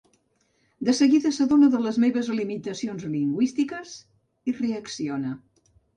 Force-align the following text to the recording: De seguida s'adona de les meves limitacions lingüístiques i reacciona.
De 0.87 0.93
seguida 0.99 1.31
s'adona 1.35 1.69
de 1.75 1.81
les 1.83 1.99
meves 2.05 2.31
limitacions 2.39 3.05
lingüístiques 3.17 3.93
i 4.53 4.55
reacciona. 4.63 5.37